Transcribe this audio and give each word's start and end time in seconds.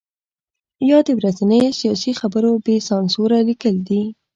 یا 0.89 0.99
د 1.07 1.09
ورځنیو 1.19 1.77
سیاسي 1.81 2.11
خبرو 2.19 2.51
بې 2.65 2.75
سانسوره 2.87 3.37
لیکل 3.49 3.75
دي. 3.87 4.03